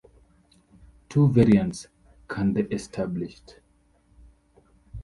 Two 1.09 1.27
variants 1.29 1.85
can 2.27 2.53
the 2.55 2.67
established. 2.73 3.57